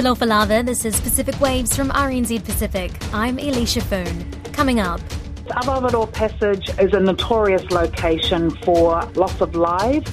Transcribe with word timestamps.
Talofa 0.00 0.26
Lava, 0.26 0.62
this 0.62 0.86
is 0.86 0.98
Pacific 0.98 1.38
Waves 1.42 1.76
from 1.76 1.90
RNZ 1.90 2.42
Pacific. 2.42 2.90
I'm 3.12 3.38
Elisha 3.38 3.82
Foon. 3.82 4.32
Coming 4.44 4.80
up. 4.80 4.98
Awaroa 5.48 6.10
Passage 6.10 6.70
is 6.78 6.94
a 6.94 7.00
notorious 7.00 7.70
location 7.70 8.48
for 8.64 9.04
loss 9.14 9.42
of 9.42 9.54
lives. 9.54 10.10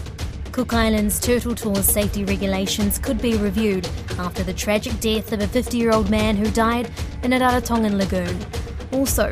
Cook 0.51 0.73
Islands 0.73 1.21
Turtle 1.21 1.55
Tours 1.55 1.85
safety 1.85 2.25
regulations 2.25 2.99
could 2.99 3.21
be 3.21 3.37
reviewed 3.37 3.87
after 4.19 4.43
the 4.43 4.53
tragic 4.53 4.99
death 4.99 5.31
of 5.31 5.39
a 5.39 5.47
50 5.47 5.77
year 5.77 5.93
old 5.93 6.09
man 6.09 6.35
who 6.35 6.51
died 6.51 6.91
in 7.23 7.31
a 7.31 7.39
Rarotongan 7.39 7.97
lagoon. 7.97 8.37
Also, 8.91 9.31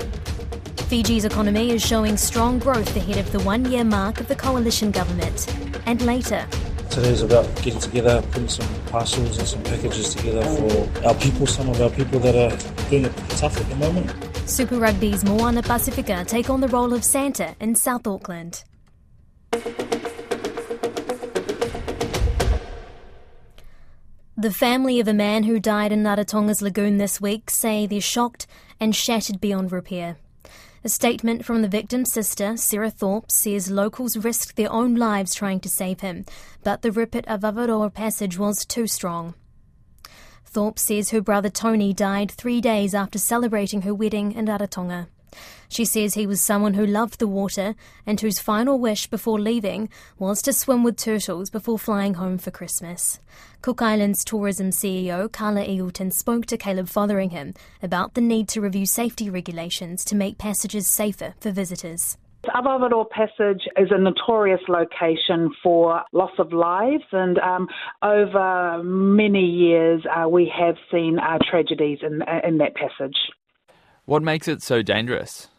Fiji's 0.88 1.26
economy 1.26 1.72
is 1.72 1.86
showing 1.86 2.16
strong 2.16 2.60
growth 2.60 2.96
ahead 2.96 3.18
of 3.18 3.30
the 3.34 3.42
one 3.42 3.70
year 3.70 3.84
mark 3.84 4.22
of 4.22 4.30
the 4.30 4.36
coalition 4.38 4.90
government. 4.90 5.54
And 5.86 6.02
later, 6.04 6.48
Today 6.95 7.09
is 7.09 7.23
about 7.23 7.44
getting 7.62 7.81
together, 7.81 8.22
putting 8.31 8.48
some 8.48 8.66
parcels 8.85 9.38
and 9.38 9.45
some 9.45 9.62
packages 9.63 10.16
together 10.16 10.41
for 10.44 11.05
our 11.05 11.13
people, 11.16 11.45
some 11.45 11.67
of 11.67 11.81
our 11.81 11.90
people 11.90 12.20
that 12.22 12.36
are 12.36 12.90
doing 12.90 13.03
it 13.03 13.13
tough 13.31 13.59
at 13.59 13.67
the 13.67 13.76
moment. 13.76 14.09
Super 14.49 14.77
Rugby's 14.77 15.26
Moana 15.26 15.62
Pasifika 15.62 16.26
take 16.26 16.50
on 16.50 16.62
the 16.62 16.70
role 16.70 16.94
of 16.94 17.03
Santa 17.03 17.53
in 17.59 17.76
South 17.76 18.08
Auckland. 18.08 18.63
The 24.38 24.52
family 24.52 25.02
of 25.02 25.09
a 25.09 25.14
man 25.14 25.44
who 25.44 25.59
died 25.59 25.91
in 25.91 26.02
Rarotonga's 26.02 26.62
lagoon 26.62 26.98
this 26.98 27.20
week 27.20 27.50
say 27.50 27.86
they're 27.86 28.00
shocked 28.00 28.48
and 28.80 28.95
shattered 28.95 29.41
beyond 29.41 29.73
repair. 29.73 30.16
A 30.85 30.89
statement 30.89 31.44
from 31.44 31.63
the 31.63 31.67
victim's 31.67 32.13
sister, 32.13 32.55
Sarah 32.57 32.91
Thorpe, 32.91 33.31
says 33.31 33.71
locals 33.71 34.17
risked 34.17 34.55
their 34.55 34.71
own 34.71 34.94
lives 34.94 35.34
trying 35.34 35.59
to 35.61 35.67
save 35.67 36.02
him, 36.02 36.25
but 36.63 36.84
the 36.84 36.91
rip 36.91 37.16
at 37.16 37.25
Awaroa 37.25 37.91
Passage 37.91 38.38
was 38.38 38.67
too 38.67 38.86
strong. 38.86 39.33
Thorpe 40.45 40.77
says 40.77 41.09
her 41.09 41.22
brother 41.22 41.50
Tony 41.50 41.92
died 41.92 42.30
three 42.30 42.61
days 42.61 42.94
after 42.94 43.17
celebrating 43.17 43.81
her 43.81 43.95
wedding 43.95 44.33
in 44.33 44.45
Rarotonga. 44.45 45.08
She 45.76 45.84
says 45.84 46.14
he 46.14 46.26
was 46.26 46.40
someone 46.40 46.76
who 46.76 46.86
loved 46.86 47.20
the 47.20 47.28
water 47.28 47.76
and 48.06 48.22
whose 48.22 48.40
final 48.40 48.80
wish 48.80 49.08
before 49.08 49.38
leaving 49.38 49.90
was 50.17 50.42
to 50.44 50.54
swim 50.54 50.86
with 50.86 50.95
turtles 50.95 51.50
before 51.50 51.78
flying 51.78 52.14
home 52.14 52.38
for 52.38 52.50
Christmas. 52.50 53.20
Cook 53.62 53.82
Islands 53.82 54.23
Tourism 54.23 54.70
CEO 54.70 55.30
Karla 55.30 55.66
Eggelton 55.66 56.14
spoke 56.14 56.45
to 56.45 56.58
Caleb 56.58 56.88
Fotheringham 56.88 57.56
about 57.84 58.14
the 58.14 58.22
need 58.22 58.48
to 58.48 58.62
review 58.62 58.86
safety 58.86 59.30
regulations 59.30 60.06
to 60.06 60.16
make 60.16 60.38
passages 60.38 60.88
safer 60.88 61.34
for 61.42 61.52
visitors. 61.52 62.17
Awaroa 62.45 63.10
Passage 63.10 63.67
is 63.76 63.89
a 63.92 63.98
notorious 63.98 64.62
location 64.70 65.54
for 65.62 66.04
loss 66.14 66.32
of 66.39 66.54
lives, 66.54 67.04
and 67.12 67.38
um, 67.39 67.67
over 68.02 68.82
many 68.82 69.45
years 69.45 70.06
uh, 70.06 70.30
we 70.30 70.50
have 70.58 70.78
seen 70.89 71.20
uh, 71.20 71.38
tragedies 71.44 72.00
in, 72.02 72.23
in 72.48 72.60
that 72.60 72.76
passage. 72.76 73.17
What 74.06 74.23
makes 74.23 74.48
it 74.48 74.62
so 74.62 74.82
dangerous? 74.82 75.50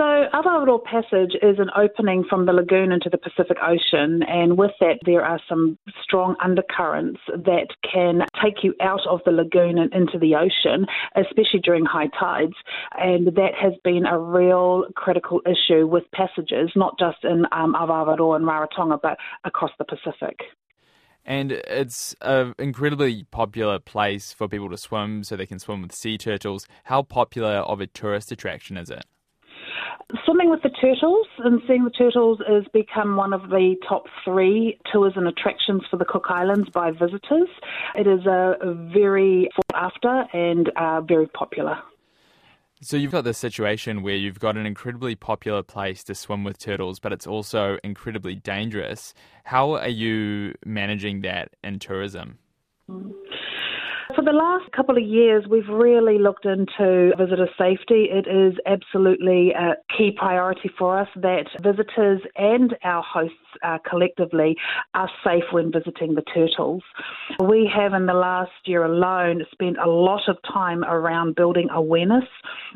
So, 0.00 0.06
Awaroa 0.32 0.82
Passage 0.82 1.34
is 1.42 1.58
an 1.58 1.68
opening 1.76 2.24
from 2.24 2.46
the 2.46 2.54
lagoon 2.54 2.90
into 2.90 3.10
the 3.10 3.18
Pacific 3.18 3.58
Ocean, 3.62 4.22
and 4.22 4.56
with 4.56 4.70
that, 4.80 4.98
there 5.04 5.22
are 5.22 5.38
some 5.46 5.76
strong 6.02 6.36
undercurrents 6.42 7.20
that 7.28 7.66
can 7.82 8.22
take 8.42 8.64
you 8.64 8.74
out 8.80 9.06
of 9.06 9.20
the 9.26 9.30
lagoon 9.30 9.76
and 9.76 9.92
into 9.92 10.18
the 10.18 10.36
ocean, 10.36 10.86
especially 11.16 11.60
during 11.62 11.84
high 11.84 12.08
tides. 12.18 12.54
And 12.98 13.26
that 13.36 13.52
has 13.60 13.74
been 13.84 14.06
a 14.06 14.18
real 14.18 14.84
critical 14.96 15.42
issue 15.44 15.86
with 15.86 16.04
passages, 16.14 16.70
not 16.74 16.98
just 16.98 17.22
in 17.22 17.44
um, 17.52 17.74
and 17.74 18.46
Rarotonga, 18.46 19.02
but 19.02 19.18
across 19.44 19.72
the 19.76 19.84
Pacific. 19.84 20.38
And 21.26 21.52
it's 21.52 22.16
an 22.22 22.54
incredibly 22.58 23.24
popular 23.24 23.78
place 23.78 24.32
for 24.32 24.48
people 24.48 24.70
to 24.70 24.78
swim 24.78 25.24
so 25.24 25.36
they 25.36 25.44
can 25.44 25.58
swim 25.58 25.82
with 25.82 25.92
sea 25.92 26.16
turtles. 26.16 26.66
How 26.84 27.02
popular 27.02 27.56
of 27.56 27.82
a 27.82 27.86
tourist 27.86 28.32
attraction 28.32 28.78
is 28.78 28.88
it? 28.88 29.04
Swimming 30.24 30.50
with 30.50 30.62
the 30.62 30.70
turtles 30.70 31.26
and 31.38 31.60
seeing 31.66 31.84
the 31.84 31.90
turtles 31.90 32.40
has 32.48 32.64
become 32.72 33.16
one 33.16 33.32
of 33.32 33.42
the 33.50 33.76
top 33.88 34.04
three 34.24 34.78
tours 34.92 35.12
and 35.16 35.28
attractions 35.28 35.82
for 35.90 35.96
the 35.96 36.04
Cook 36.04 36.26
Islands 36.28 36.68
by 36.70 36.90
visitors. 36.90 37.48
It 37.94 38.06
is 38.06 38.26
a, 38.26 38.56
very 38.92 39.48
sought 39.54 39.92
after 39.92 40.24
and 40.32 40.70
uh, 40.76 41.00
very 41.02 41.26
popular. 41.26 41.78
So 42.82 42.96
you've 42.96 43.12
got 43.12 43.24
this 43.24 43.36
situation 43.36 44.02
where 44.02 44.14
you've 44.14 44.40
got 44.40 44.56
an 44.56 44.64
incredibly 44.64 45.14
popular 45.14 45.62
place 45.62 46.02
to 46.04 46.14
swim 46.14 46.44
with 46.44 46.58
turtles, 46.58 46.98
but 46.98 47.12
it's 47.12 47.26
also 47.26 47.78
incredibly 47.84 48.34
dangerous. 48.34 49.12
How 49.44 49.72
are 49.72 49.88
you 49.88 50.54
managing 50.64 51.20
that 51.20 51.50
in 51.62 51.78
tourism? 51.78 52.38
Mm. 52.88 53.12
For 54.16 54.24
the 54.24 54.32
last 54.32 54.72
couple 54.72 54.96
of 54.96 55.04
years, 55.04 55.44
we've 55.48 55.68
really 55.68 56.18
looked 56.18 56.44
into 56.44 57.12
visitor 57.16 57.48
safety. 57.56 58.08
It 58.10 58.26
is 58.26 58.58
absolutely 58.66 59.52
a 59.52 59.74
key 59.96 60.10
priority 60.16 60.70
for 60.76 60.98
us 60.98 61.08
that 61.16 61.46
visitors 61.62 62.20
and 62.36 62.74
our 62.82 63.02
hosts 63.02 63.36
uh, 63.62 63.78
collectively 63.88 64.56
are 64.94 65.08
safe 65.24 65.44
when 65.52 65.70
visiting 65.70 66.14
the 66.14 66.22
turtles. 66.34 66.82
We 67.40 67.70
have, 67.74 67.92
in 67.94 68.06
the 68.06 68.14
last 68.14 68.50
year 68.64 68.84
alone, 68.84 69.44
spent 69.52 69.76
a 69.78 69.88
lot 69.88 70.22
of 70.28 70.38
time 70.52 70.82
around 70.84 71.36
building 71.36 71.68
awareness 71.70 72.24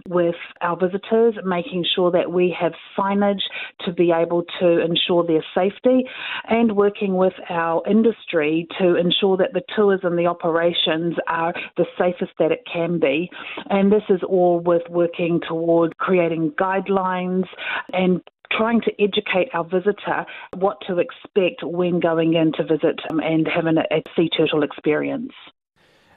with 0.08 0.36
our 0.60 0.76
visitors, 0.76 1.34
making 1.44 1.84
sure 1.94 2.10
that 2.12 2.30
we 2.30 2.54
have 2.60 2.72
signage 2.96 3.42
to 3.86 3.92
be 3.92 4.12
able 4.12 4.44
to 4.60 4.84
ensure 4.84 5.26
their 5.26 5.44
safety, 5.54 6.04
and 6.48 6.76
working 6.76 7.16
with 7.16 7.34
our 7.50 7.82
industry 7.88 8.66
to 8.78 8.96
ensure 8.96 9.36
that 9.36 9.52
the 9.52 9.62
tours 9.74 10.00
and 10.02 10.18
the 10.18 10.26
operations 10.26 11.14
are 11.28 11.54
the 11.76 11.86
safest 11.98 12.32
that 12.38 12.52
it 12.52 12.64
can 12.70 12.98
be. 12.98 13.30
And 13.70 13.92
this 13.92 14.02
is 14.08 14.22
all 14.22 14.60
with 14.60 14.82
working 14.88 15.40
toward 15.46 15.96
creating 15.98 16.52
guidelines 16.52 17.46
and 17.92 18.20
trying 18.52 18.80
to 18.82 18.92
educate 19.02 19.48
our 19.52 19.64
visitor 19.64 20.24
what 20.56 20.78
to 20.86 20.98
expect 20.98 21.62
when 21.62 22.00
going 22.00 22.34
in 22.34 22.52
to 22.52 22.62
visit 22.62 23.00
and 23.08 23.48
having 23.48 23.76
a, 23.78 23.84
a 23.90 24.02
sea 24.16 24.28
turtle 24.28 24.62
experience. 24.62 25.32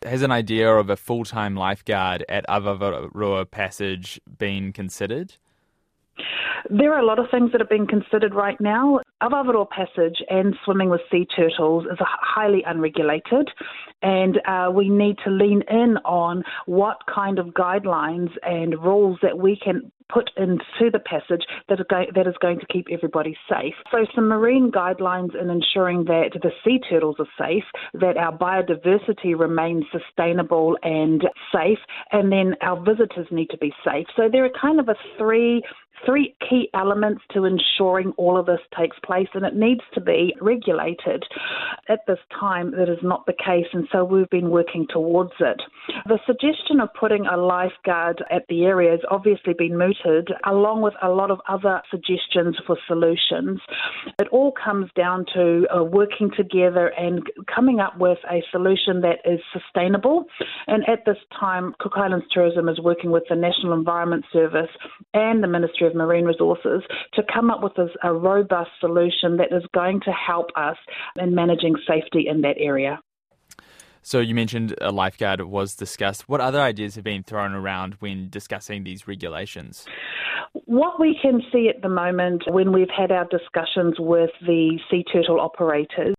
Has 0.03 0.21
an 0.21 0.31
idea 0.31 0.75
of 0.75 0.89
a 0.89 0.95
full 0.95 1.25
time 1.25 1.55
lifeguard 1.55 2.23
at 2.29 2.45
Awaroa 2.47 3.49
Passage 3.49 4.21
been 4.37 4.71
considered? 4.71 5.33
There 6.69 6.93
are 6.93 6.99
a 6.99 7.05
lot 7.05 7.19
of 7.19 7.29
things 7.31 7.51
that 7.51 7.61
are 7.61 7.65
being 7.65 7.87
considered 7.87 8.33
right 8.33 8.59
now. 8.59 8.99
Awaroa 9.21 9.67
Passage 9.69 10.17
and 10.29 10.55
swimming 10.63 10.89
with 10.89 11.01
sea 11.11 11.25
turtles 11.35 11.85
is 11.91 11.97
highly 11.99 12.63
unregulated, 12.65 13.49
and 14.01 14.39
uh, 14.47 14.69
we 14.71 14.89
need 14.89 15.17
to 15.23 15.31
lean 15.31 15.63
in 15.69 15.97
on 16.05 16.43
what 16.65 16.97
kind 17.13 17.39
of 17.39 17.47
guidelines 17.47 18.29
and 18.43 18.73
rules 18.83 19.17
that 19.23 19.37
we 19.37 19.57
can 19.63 19.91
put 20.09 20.29
into 20.37 20.89
the 20.91 20.99
passage 20.99 21.43
that, 21.67 21.79
go- 21.89 22.05
that 22.15 22.27
is 22.27 22.35
going 22.41 22.59
to 22.59 22.65
keep 22.67 22.87
everybody 22.91 23.35
safe. 23.49 23.73
So, 23.91 24.05
some 24.15 24.27
marine 24.27 24.71
guidelines 24.71 25.39
in 25.39 25.49
ensuring 25.49 26.05
that 26.05 26.31
the 26.41 26.51
sea 26.63 26.79
turtles 26.89 27.17
are 27.19 27.27
safe, 27.37 27.63
that 27.93 28.17
our 28.17 28.37
biodiversity 28.37 29.37
remains 29.37 29.83
sustainable 29.91 30.77
and 30.83 31.23
safe, 31.53 31.79
and 32.11 32.31
then 32.31 32.55
our 32.61 32.79
visitors 32.83 33.27
need 33.31 33.49
to 33.49 33.57
be 33.57 33.73
safe. 33.83 34.07
So, 34.15 34.29
there 34.31 34.45
are 34.45 34.51
kind 34.61 34.79
of 34.79 34.87
a 34.89 34.95
three 35.17 35.63
three 36.05 36.35
key 36.49 36.69
elements 36.73 37.21
to 37.33 37.45
ensuring 37.45 38.13
all 38.17 38.37
of 38.37 38.45
this 38.45 38.59
takes 38.77 38.97
place, 38.99 39.27
and 39.33 39.45
it 39.45 39.55
needs 39.55 39.81
to 39.93 40.01
be 40.01 40.35
regulated. 40.41 41.23
At 41.89 41.99
this 42.07 42.19
time, 42.39 42.71
that 42.71 42.89
is 42.89 42.99
not 43.01 43.25
the 43.25 43.33
case, 43.33 43.67
and 43.73 43.87
so 43.91 44.03
we've 44.03 44.29
been 44.29 44.49
working 44.49 44.87
towards 44.89 45.33
it. 45.39 45.61
The 46.05 46.19
suggestion 46.25 46.79
of 46.79 46.89
putting 46.99 47.25
a 47.25 47.37
lifeguard 47.37 48.23
at 48.29 48.43
the 48.49 48.65
area 48.65 48.91
has 48.91 48.99
obviously 49.09 49.53
been 49.57 49.77
mooted, 49.77 50.29
along 50.45 50.81
with 50.81 50.93
a 51.01 51.09
lot 51.09 51.31
of 51.31 51.39
other 51.47 51.81
suggestions 51.89 52.57
for 52.65 52.77
solutions. 52.87 53.59
It 54.19 54.27
all 54.29 54.51
comes 54.51 54.89
down 54.95 55.25
to 55.33 55.65
uh, 55.75 55.83
working 55.83 56.31
together 56.35 56.87
and 56.97 57.23
coming 57.53 57.79
up 57.79 57.97
with 57.97 58.19
a 58.29 58.43
solution 58.51 59.01
that 59.01 59.19
is 59.25 59.39
sustainable. 59.53 60.25
And 60.67 60.87
at 60.87 61.05
this 61.05 61.17
time, 61.39 61.73
Cook 61.79 61.93
Islands 61.95 62.25
Tourism 62.31 62.69
is 62.69 62.79
working 62.79 63.11
with 63.11 63.23
the 63.29 63.35
National 63.35 63.73
Environment 63.73 64.25
Service 64.31 64.69
and 65.13 65.43
the 65.43 65.47
Ministry 65.47 65.86
of 65.87 65.95
Marine 65.95 66.25
Resources 66.25 66.83
to 67.13 67.23
come 67.33 67.49
up 67.49 67.63
with 67.63 67.73
a 68.03 68.13
robust 68.13 68.69
solution 68.79 69.37
that 69.37 69.51
is 69.51 69.63
going 69.73 70.01
to 70.01 70.11
help 70.11 70.47
us 70.55 70.77
in 71.19 71.33
managing 71.33 71.75
safety 71.87 72.27
in 72.27 72.41
that 72.41 72.57
area. 72.57 72.99
So 74.01 74.19
you 74.19 74.35
mentioned 74.35 74.73
a 74.79 74.91
lifeguard 74.91 75.41
was 75.41 75.75
discussed. 75.75 76.29
What 76.29 76.39
other 76.39 76.61
ideas 76.61 76.95
have 76.95 77.03
been 77.03 77.23
thrown 77.23 77.53
around 77.53 77.95
when 77.95 78.29
discussing 78.29 78.85
these 78.85 79.05
regulations? 79.05 79.85
What 80.65 80.99
we 80.99 81.17
can 81.21 81.41
see 81.51 81.67
at 81.67 81.81
the 81.81 81.89
moment 81.89 82.43
when 82.47 82.71
we've 82.71 82.89
had 82.95 83.11
our 83.11 83.25
discussions 83.25 83.95
with 83.99 84.29
the 84.45 84.79
sea 84.89 85.03
turtle 85.11 85.41
operators 85.41 86.15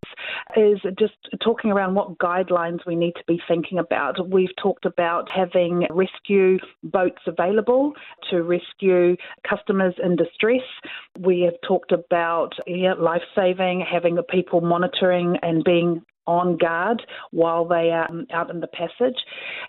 is 0.56 0.78
just 0.98 1.14
talking 1.42 1.70
around 1.70 1.94
what 1.94 2.18
guidelines 2.18 2.78
we 2.86 2.96
need 2.96 3.12
to 3.12 3.24
be 3.26 3.40
thinking 3.48 3.78
about. 3.78 4.30
We've 4.30 4.54
talked 4.60 4.84
about 4.84 5.30
having 5.30 5.86
rescue 5.90 6.58
boats 6.82 7.22
available 7.26 7.92
to 8.30 8.42
rescue 8.42 9.16
customers 9.48 9.94
in 10.02 10.16
distress. 10.16 10.62
We 11.18 11.40
have 11.42 11.54
talked 11.66 11.92
about 11.92 12.54
life 12.66 13.22
saving, 13.34 13.84
having 13.90 14.14
the 14.14 14.22
people 14.22 14.60
monitoring 14.60 15.36
and 15.42 15.64
being 15.64 16.02
on 16.28 16.58
guard 16.58 17.02
while 17.30 17.64
they 17.66 17.90
are 17.90 18.08
um, 18.08 18.26
out 18.32 18.50
in 18.50 18.60
the 18.60 18.68
passage. 18.68 19.16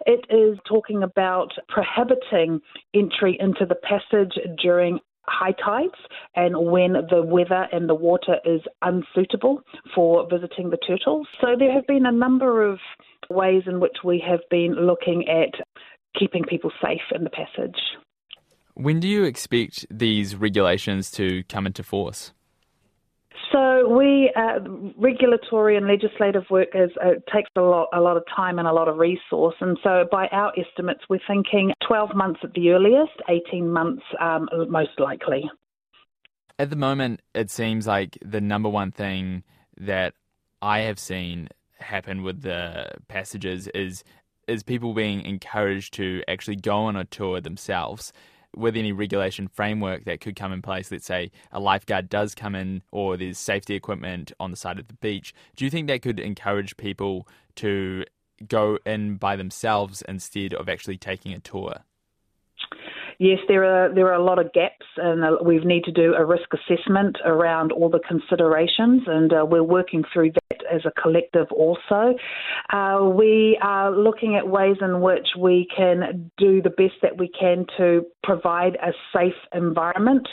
It 0.06 0.26
is 0.30 0.60
talking 0.68 1.02
about 1.02 1.54
prohibiting 1.70 2.60
entry 2.94 3.38
into 3.40 3.66
the 3.66 3.76
passage 3.76 4.38
during 4.62 5.00
high 5.28 5.54
tides 5.64 5.96
and 6.36 6.56
when 6.72 6.94
the 7.10 7.22
weather 7.24 7.68
and 7.72 7.88
the 7.90 7.96
water 7.96 8.38
is 8.46 8.62
unsuitable 8.82 9.62
for 9.94 10.28
visiting 10.30 10.70
the 10.70 10.78
turtles. 10.78 11.28
So 11.42 11.56
there 11.58 11.72
have 11.72 11.88
been 11.88 12.06
a 12.06 12.12
number 12.12 12.64
of 12.68 12.80
ways 13.30 13.64
in 13.68 13.80
which 13.80 13.98
we 14.04 14.24
have 14.28 14.42
been 14.50 14.74
looking 14.74 15.28
at 15.28 15.54
keeping 16.18 16.44
people 16.44 16.72
safe 16.82 17.02
in 17.14 17.24
the 17.24 17.30
passage. 17.30 17.80
When 18.74 19.00
do 19.00 19.08
you 19.08 19.24
expect 19.24 19.86
these 19.92 20.36
regulations 20.36 21.12
to 21.12 21.44
come 21.44 21.66
into 21.66 21.84
force? 21.84 22.34
So 23.52 23.90
we 23.90 24.32
uh, 24.36 24.60
regulatory 24.98 25.76
and 25.78 25.88
legislative 25.88 26.44
work 26.50 26.70
is 26.76 26.92
uh, 27.04 27.14
takes 27.34 27.50
a 27.56 27.62
lot 27.62 27.88
a 27.94 28.00
lot 28.00 28.18
of 28.18 28.24
time 28.36 28.60
and 28.60 28.68
a 28.68 28.74
lot 28.74 28.88
of 28.88 28.98
resource, 28.98 29.56
and 29.60 29.78
so 29.84 30.06
by 30.12 30.28
our 30.28 30.52
estimates, 30.58 31.02
we're 31.10 31.20
thinking 31.28 31.74
12 31.88 32.16
months 32.16 32.40
at 32.44 32.54
the 32.54 32.70
earliest, 32.70 33.14
18 33.28 33.70
months 33.70 34.04
um, 34.20 34.48
most 34.70 35.00
likely. 35.00 35.50
At 36.60 36.70
the 36.70 36.76
moment, 36.76 37.22
it 37.34 37.50
seems 37.50 37.88
like 37.88 38.18
the 38.24 38.42
number 38.42 38.70
one 38.70 38.92
thing 38.92 39.44
that 39.78 40.14
I 40.62 40.80
have 40.80 41.00
seen 41.00 41.50
happen 41.80 42.24
with 42.24 42.42
the 42.42 42.92
passages 43.08 43.68
is 43.70 44.04
is 44.48 44.64
people 44.64 44.94
being 44.94 45.22
encouraged 45.22 45.94
to 45.94 46.24
actually 46.28 46.58
go 46.58 46.78
on 46.80 46.96
a 46.96 47.06
tour 47.06 47.40
themselves 47.40 48.12
with 48.56 48.76
any 48.76 48.92
regulation 48.92 49.48
framework 49.48 50.06
that 50.06 50.22
could 50.22 50.36
come 50.36 50.52
in 50.52 50.62
place, 50.62 50.92
let's 50.92 51.06
say 51.06 51.32
a 51.52 51.60
lifeguard 51.60 52.10
does 52.10 52.36
come 52.36 52.56
in 52.56 52.82
or 52.92 53.18
there's 53.18 53.38
safety 53.38 53.76
equipment 53.76 54.32
on 54.40 54.52
the 54.52 54.58
side 54.58 54.80
of 54.80 54.88
the 54.88 54.94
beach, 54.96 55.34
do 55.56 55.66
you 55.66 55.72
think 55.72 55.88
that 55.88 56.02
could 56.02 56.20
encourage 56.20 56.78
people 56.78 57.28
to 57.56 58.04
go 58.48 58.80
in 58.86 59.16
by 59.18 59.36
themselves 59.36 60.02
instead 60.08 60.54
of 60.54 60.70
actually 60.70 60.98
taking 60.98 61.34
a 61.34 61.40
tour? 61.40 61.84
Yes, 63.20 63.40
there 63.48 63.64
are 63.64 63.94
there 63.94 64.08
are 64.08 64.16
a 64.16 64.24
lot 64.24 64.40
of 64.40 64.52
gaps, 64.54 64.86
and 64.98 65.24
uh, 65.24 65.38
we 65.44 65.60
need 65.60 65.84
to 65.84 65.92
do 65.92 66.16
a 66.16 66.26
risk 66.26 66.50
assessment 66.54 67.18
around 67.26 67.72
all 67.72 67.90
the 67.90 68.00
considerations, 68.08 69.04
and 69.06 69.32
uh, 69.32 69.46
we're 69.46 69.64
working 69.64 70.04
through 70.12 70.32
that 70.32 70.60
as 70.74 70.82
a 70.86 71.02
collective. 71.02 71.48
Also, 71.52 72.16
uh, 72.72 73.04
we 73.04 73.60
are 73.62 73.92
looking 73.92 74.36
at 74.36 74.48
ways 74.48 74.78
in 74.82 75.02
which 75.02 75.28
we 75.38 75.68
can 75.76 76.32
do 76.38 76.62
the 76.62 76.70
best 76.70 76.96
that 77.02 77.18
we 77.18 77.30
can 77.40 77.66
to 77.78 78.06
provide 78.24 78.76
a 78.76 78.92
safe 79.14 79.34
environment 79.54 80.28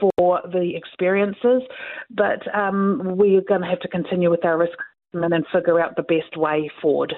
for 0.00 0.40
the 0.52 0.72
experiences, 0.74 1.62
but 2.10 2.42
um, 2.54 3.16
we 3.16 3.36
are 3.36 3.42
going 3.42 3.60
to 3.60 3.66
have 3.66 3.80
to 3.80 3.88
continue 3.88 4.30
with 4.30 4.44
our 4.44 4.58
risk 4.58 4.78
and 5.12 5.46
figure 5.52 5.80
out 5.80 5.96
the 5.96 6.02
best 6.02 6.36
way 6.36 6.70
forward. 6.82 7.14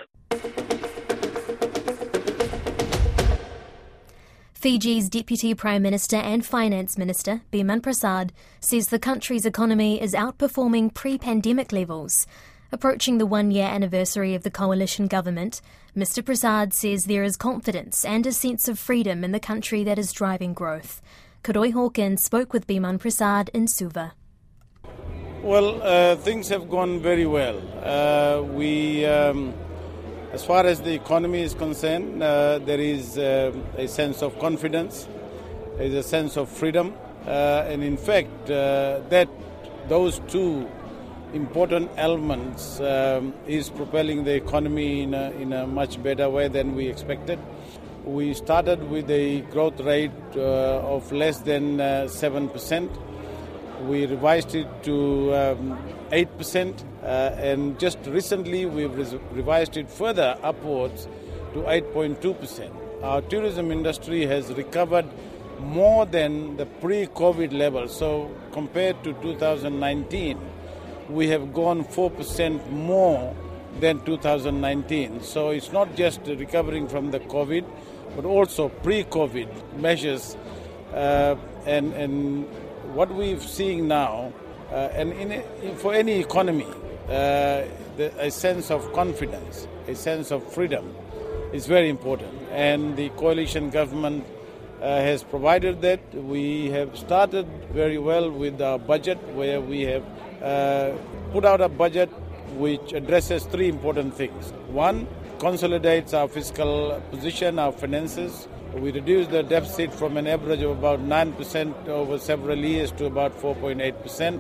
Fiji's 4.66 5.08
Deputy 5.08 5.54
Prime 5.54 5.80
Minister 5.80 6.16
and 6.16 6.44
Finance 6.44 6.98
Minister, 6.98 7.40
Biman 7.52 7.80
Prasad, 7.80 8.32
says 8.58 8.88
the 8.88 8.98
country's 8.98 9.46
economy 9.46 10.02
is 10.02 10.12
outperforming 10.12 10.92
pre 10.92 11.16
pandemic 11.18 11.70
levels. 11.70 12.26
Approaching 12.72 13.18
the 13.18 13.26
one 13.26 13.52
year 13.52 13.68
anniversary 13.68 14.34
of 14.34 14.42
the 14.42 14.50
coalition 14.50 15.06
government, 15.06 15.60
Mr. 15.96 16.24
Prasad 16.24 16.74
says 16.74 17.04
there 17.04 17.22
is 17.22 17.36
confidence 17.36 18.04
and 18.04 18.26
a 18.26 18.32
sense 18.32 18.66
of 18.66 18.76
freedom 18.76 19.22
in 19.22 19.30
the 19.30 19.38
country 19.38 19.84
that 19.84 20.00
is 20.00 20.10
driving 20.10 20.52
growth. 20.52 21.00
Koroi 21.44 21.72
Hawkins 21.72 22.24
spoke 22.24 22.52
with 22.52 22.66
Biman 22.66 22.98
Prasad 22.98 23.50
in 23.54 23.69
Suva. 23.69 24.14
Well, 25.42 25.80
uh, 25.80 26.16
things 26.16 26.48
have 26.48 26.69
gone 26.69 26.98
very 26.98 27.26
well. 27.26 27.62
Uh, 27.84 28.42
we. 28.42 29.06
Um 29.06 29.54
as 30.36 30.44
far 30.44 30.66
as 30.66 30.82
the 30.82 30.92
economy 30.92 31.40
is 31.40 31.54
concerned, 31.54 32.22
uh, 32.22 32.58
there 32.58 32.78
is 32.78 33.16
uh, 33.16 33.50
a 33.78 33.88
sense 33.88 34.20
of 34.20 34.38
confidence, 34.38 35.08
there 35.78 35.86
is 35.86 35.94
a 35.94 36.02
sense 36.02 36.36
of 36.36 36.46
freedom, 36.50 36.92
uh, 37.26 37.64
and 37.70 37.82
in 37.82 37.96
fact, 37.96 38.50
uh, 38.50 39.00
that 39.08 39.30
those 39.88 40.20
two 40.28 40.68
important 41.32 41.90
elements 41.96 42.80
um, 42.80 43.32
is 43.46 43.70
propelling 43.70 44.24
the 44.24 44.34
economy 44.34 45.04
in 45.04 45.14
a, 45.14 45.30
in 45.42 45.54
a, 45.54 45.66
much 45.66 46.02
better 46.02 46.28
way 46.28 46.48
than 46.48 46.74
we 46.74 46.86
expected. 46.86 47.38
We 48.04 48.34
started 48.34 48.90
with 48.90 49.10
a 49.10 49.40
growth 49.52 49.80
rate 49.80 50.10
uh, 50.36 50.94
of 50.96 51.10
less 51.12 51.38
than 51.38 51.80
uh, 51.80 52.08
seven 52.08 52.50
percent. 52.50 52.92
We 53.82 54.06
revised 54.06 54.55
it 54.55 54.67
to 54.84 55.34
um, 55.34 55.78
8%, 56.11 56.84
uh, 57.02 57.06
and 57.06 57.78
just 57.78 57.99
recently 58.06 58.67
we've 58.67 58.96
revised 59.32 59.76
it 59.76 59.90
further 59.90 60.38
upwards 60.43 61.06
to 61.52 61.61
8.2%. 61.61 62.70
Our 63.02 63.20
tourism 63.23 63.70
industry 63.70 64.26
has 64.26 64.52
recovered 64.52 65.06
more 65.61 66.06
than 66.06 66.56
the 66.56 66.67
pre 66.67 67.06
COVID 67.06 67.52
level. 67.52 67.88
So, 67.88 68.31
compared 68.52 69.02
to 69.05 69.12
2019, 69.14 70.38
we 71.08 71.29
have 71.29 71.52
gone 71.52 71.84
4% 71.84 72.70
more 72.70 73.34
than 73.81 74.00
2019. 74.05 75.22
So, 75.22 75.50
it's 75.50 75.72
not 75.72 75.94
just 75.94 76.20
recovering 76.26 76.88
from 76.88 77.11
the 77.11 77.20
COVID, 77.20 77.64
but 78.14 78.25
also 78.25 78.69
pre 78.69 79.05
COVID 79.05 79.79
measures. 79.79 80.37
Uh, 80.94 81.37
and, 81.67 81.93
and 81.94 82.46
what 82.94 83.14
we're 83.14 83.40
seeing 83.40 83.88
now 83.88 84.32
uh, 84.70 84.88
and 84.94 85.12
in, 85.12 85.76
for 85.76 85.94
any 85.94 86.18
economy, 86.18 86.66
uh, 87.08 87.62
the, 87.96 88.12
a 88.18 88.30
sense 88.30 88.70
of 88.70 88.92
confidence, 88.92 89.68
a 89.86 89.94
sense 89.94 90.32
of 90.32 90.42
freedom 90.52 90.94
is 91.52 91.66
very 91.66 91.88
important. 91.88 92.32
And 92.50 92.96
the 92.96 93.10
coalition 93.10 93.70
government 93.70 94.26
uh, 94.80 95.00
has 95.00 95.22
provided 95.22 95.82
that. 95.82 96.00
We 96.14 96.70
have 96.70 96.98
started 96.98 97.46
very 97.72 97.98
well 97.98 98.30
with 98.30 98.60
our 98.60 98.78
budget, 98.78 99.18
where 99.34 99.60
we 99.60 99.82
have 99.82 100.04
uh, 100.42 100.96
put 101.32 101.44
out 101.44 101.60
a 101.60 101.68
budget 101.68 102.10
which 102.56 102.92
addresses 102.92 103.44
three 103.44 103.68
important 103.68 104.14
things. 104.14 104.50
One, 104.68 105.06
consolidates 105.38 106.12
our 106.12 106.26
fiscal 106.28 107.00
position, 107.10 107.58
our 107.58 107.72
finances. 107.72 108.48
We 108.81 108.93
reduced 108.93 109.31
the 109.31 109.43
deficit 109.43 109.94
from 109.94 110.19
an 110.19 110.26
average 110.26 110.61
of 110.61 110.70
about 110.73 111.00
9% 111.00 111.88
over 111.88 112.19
several 112.19 112.58
years 112.58 112.93
to 112.93 113.06
about 113.06 113.32
4.8%. 113.40 114.38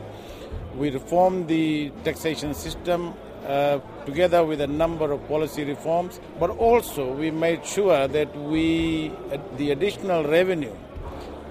We 0.76 0.90
reformed 0.90 1.48
the 1.48 1.90
taxation 2.04 2.52
system 2.52 3.14
uh, 3.46 3.78
together 4.04 4.44
with 4.44 4.60
a 4.60 4.66
number 4.66 5.10
of 5.10 5.26
policy 5.26 5.64
reforms, 5.64 6.20
but 6.38 6.50
also 6.50 7.14
we 7.14 7.30
made 7.30 7.64
sure 7.64 8.06
that 8.08 8.36
we, 8.36 9.10
uh, 9.32 9.38
the 9.56 9.70
additional 9.70 10.24
revenue 10.24 10.76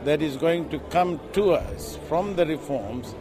that 0.04 0.22
is 0.22 0.38
going 0.38 0.70
to 0.70 0.78
come 0.78 1.20
to 1.34 1.54
us 1.54 1.98
from 2.08 2.36
the 2.36 2.46
reforms 2.46 3.16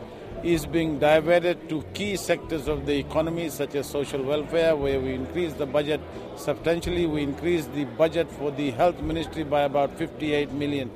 is 0.44 0.66
being 0.66 0.98
diverted 0.98 1.68
to 1.70 1.82
key 1.94 2.16
sectors 2.16 2.68
of 2.68 2.84
the 2.84 2.98
economy, 2.98 3.48
such 3.48 3.74
as 3.74 3.86
social 3.88 4.22
welfare, 4.22 4.76
where 4.76 5.00
we 5.00 5.14
increased 5.14 5.56
the 5.56 5.64
budget 5.66 6.00
substantially. 6.36 7.06
We 7.06 7.22
increased 7.22 7.72
the 7.72 7.84
budget 7.84 8.30
for 8.30 8.50
the 8.50 8.70
health 8.72 9.00
ministry 9.00 9.44
by 9.44 9.62
about 9.62 9.96
$58 9.98 10.52
million. 10.52 10.90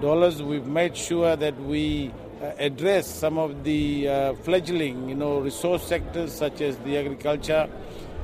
We've 0.00 0.66
made 0.66 0.96
sure 0.96 1.36
that 1.36 1.56
we 1.60 2.12
uh, 2.42 2.52
address 2.58 3.06
some 3.06 3.38
of 3.38 3.64
the 3.64 4.08
uh, 4.08 4.34
fledgling, 4.34 5.08
you 5.08 5.14
know, 5.14 5.38
resource 5.40 5.82
sectors 5.82 6.32
such 6.32 6.60
as 6.60 6.76
the 6.78 6.96
agriculture, 6.98 7.68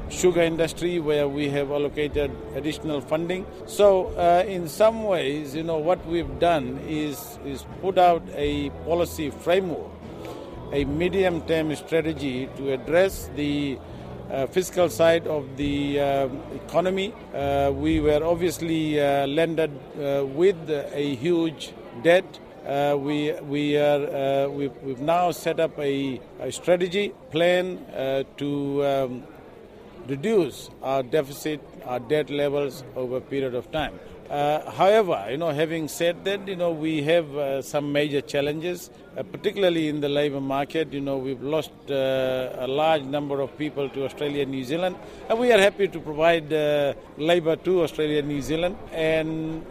sugar 0.09 0.43
industry, 0.43 0.99
where 1.01 1.29
we 1.29 1.49
have 1.51 1.71
allocated 1.71 2.31
additional 2.55 3.01
funding. 3.01 3.47
So, 3.67 4.07
uh, 4.17 4.45
in 4.47 4.69
some 4.69 5.05
ways, 5.05 5.55
you 5.55 5.65
know, 5.65 5.79
what 5.79 6.05
we've 6.07 6.39
done 6.39 6.79
is 6.87 7.39
is 7.45 7.65
put 7.81 7.99
out 7.99 8.23
a 8.35 8.71
policy 8.85 9.31
framework, 9.31 9.91
a 10.75 10.85
medium-term 10.85 11.75
strategy 11.77 12.49
to 12.57 12.73
address 12.73 13.31
the 13.37 13.79
uh, 14.31 14.47
fiscal 14.49 14.91
side 14.91 15.27
of 15.27 15.57
the 15.57 16.01
uh, 16.01 16.29
economy. 16.55 17.15
Uh, 17.33 17.73
we 17.75 18.01
were 18.01 18.23
obviously 18.23 18.97
landed 19.27 19.71
with 20.37 20.59
a 20.69 21.15
huge 21.15 21.73
debt 22.03 22.27
uh, 22.67 22.97
we 22.99 23.31
we 23.43 23.77
are 23.77 24.47
uh, 24.47 24.49
we've, 24.49 24.73
we've, 24.83 25.01
now 25.01 25.31
set 25.31 25.61
up 25.61 25.79
a, 25.79 26.19
a 26.41 26.51
strategy 26.51 27.13
plan 27.31 27.77
uh, 27.95 28.23
to 28.39 28.83
um, 28.87 29.23
reduce 30.09 30.71
our 30.83 31.03
deficit, 31.03 31.61
our 31.85 32.01
debt 32.01 32.31
levels 32.31 32.83
over 32.97 33.19
a 33.19 33.21
period 33.21 33.55
of 33.55 33.71
time. 33.71 33.93
Uh, 34.31 34.71
however, 34.71 35.27
you 35.31 35.37
know, 35.37 35.51
having 35.51 35.87
said 35.87 36.25
that, 36.25 36.49
you 36.49 36.57
know, 36.57 36.71
we 36.71 37.03
have 37.03 37.37
uh, 37.37 37.63
some 37.63 37.93
major 37.93 38.21
challenges, 38.21 38.91
uh, 39.17 39.23
particularly 39.23 39.89
in 39.89 40.01
the 40.01 40.09
labour 40.09 40.41
market. 40.41 40.93
You 40.93 41.01
know, 41.01 41.19
we've 41.19 41.43
lost 41.43 41.71
a 41.89 42.67
large 42.69 43.03
number 43.03 43.41
of 43.41 43.57
people 43.59 43.89
to 43.91 44.05
Australia 44.05 44.43
and 44.43 44.51
New 44.51 44.65
Zealand, 44.65 44.97
and 45.29 45.39
we 45.39 45.53
are 45.53 45.59
happy 45.59 45.89
to 45.89 46.01
provide 46.01 46.51
labour 47.19 47.57
to 47.57 47.83
Australia 47.83 48.21
and 48.21 48.29
New 48.29 48.43
Zealand. 48.43 48.77
And 48.93 49.65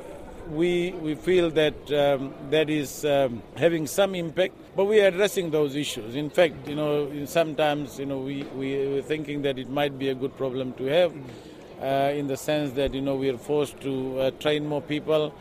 we, 0.50 0.92
we 0.92 1.16
feel 1.16 1.50
that 1.52 1.92
um, 1.92 2.34
that 2.50 2.70
is 2.70 3.06
um, 3.06 3.42
having 3.56 3.88
some 3.88 4.16
impact, 4.16 4.54
but 4.76 4.86
we 4.86 5.02
are 5.02 5.08
addressing 5.08 5.52
those 5.52 5.76
issues. 5.76 6.16
In 6.16 6.30
fact, 6.30 6.68
you 6.68 6.76
know, 6.76 7.26
sometimes 7.26 8.00
you 8.00 8.06
know 8.06 8.20
we 8.20 8.44
we 8.56 8.98
are 8.98 9.02
thinking 9.02 9.42
that 9.44 9.58
it 9.58 9.70
might 9.70 9.98
be 9.98 10.10
a 10.10 10.16
good 10.16 10.36
problem 10.38 10.74
to 10.74 10.84
have, 10.86 11.14
uh, 11.14 11.18
in 11.84 12.28
the 12.28 12.38
sense 12.38 12.74
that 12.74 12.94
you 12.94 13.02
know 13.02 13.16
we 13.16 13.30
are 13.30 13.38
forced 13.38 13.80
to 13.82 14.20
uh, 14.20 14.32
train 14.32 14.68
more 14.68 14.82
people. 14.82 15.34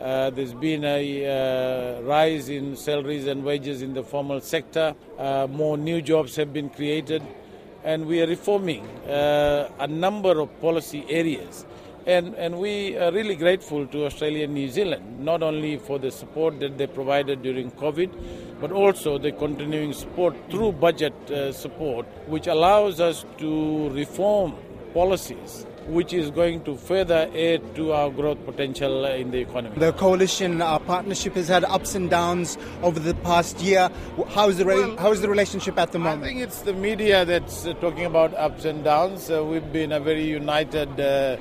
Uh, 0.00 0.30
there's 0.30 0.54
been 0.54 0.84
a 0.84 1.98
uh, 1.98 2.02
rise 2.02 2.48
in 2.48 2.74
salaries 2.74 3.26
and 3.26 3.44
wages 3.44 3.82
in 3.82 3.92
the 3.92 4.02
formal 4.02 4.40
sector. 4.40 4.94
Uh, 5.18 5.46
more 5.50 5.76
new 5.76 6.00
jobs 6.00 6.36
have 6.36 6.52
been 6.52 6.70
created, 6.70 7.22
and 7.84 8.06
we 8.06 8.22
are 8.22 8.26
reforming 8.26 8.86
uh, 9.06 9.68
a 9.78 9.86
number 9.86 10.40
of 10.40 10.60
policy 10.60 11.04
areas 11.08 11.66
and, 12.06 12.34
and 12.34 12.58
we 12.58 12.96
are 12.96 13.12
really 13.12 13.36
grateful 13.36 13.86
to 13.86 14.06
Australia 14.06 14.44
and 14.44 14.54
New 14.54 14.68
Zealand, 14.68 15.20
not 15.20 15.42
only 15.42 15.76
for 15.76 15.98
the 15.98 16.10
support 16.10 16.58
that 16.60 16.78
they 16.78 16.86
provided 16.86 17.42
during 17.42 17.70
COVID, 17.72 18.10
but 18.60 18.72
also 18.72 19.18
the 19.18 19.32
continuing 19.32 19.92
support 19.92 20.34
through 20.50 20.72
budget 20.72 21.12
uh, 21.30 21.52
support, 21.52 22.06
which 22.26 22.46
allows 22.46 23.00
us 23.00 23.24
to 23.38 23.90
reform 23.90 24.54
policies 24.94 25.66
which 25.86 26.12
is 26.12 26.30
going 26.30 26.62
to 26.64 26.76
further 26.76 27.28
aid 27.32 27.62
to 27.74 27.92
our 27.92 28.10
growth 28.10 28.44
potential 28.44 29.04
in 29.06 29.30
the 29.30 29.38
economy. 29.38 29.74
The 29.76 29.92
coalition 29.92 30.62
uh, 30.62 30.78
partnership 30.78 31.34
has 31.34 31.48
had 31.48 31.64
ups 31.64 31.94
and 31.94 32.10
downs 32.10 32.58
over 32.82 33.00
the 33.00 33.14
past 33.14 33.60
year. 33.60 33.90
How 34.28 34.48
is 34.48 34.58
the 34.58 34.64
re- 34.64 34.74
well, 34.74 34.96
how 34.96 35.12
is 35.12 35.20
the 35.20 35.28
relationship 35.28 35.78
at 35.78 35.92
the 35.92 35.98
moment? 35.98 36.22
I 36.22 36.26
think 36.26 36.40
it's 36.40 36.62
the 36.62 36.72
media 36.72 37.24
that's 37.24 37.66
uh, 37.66 37.74
talking 37.74 38.04
about 38.04 38.34
ups 38.34 38.64
and 38.64 38.84
downs. 38.84 39.30
Uh, 39.30 39.44
we've 39.44 39.72
been 39.72 39.92
a 39.92 40.00
very 40.00 40.24
united 40.24 41.00
uh, 41.00 41.36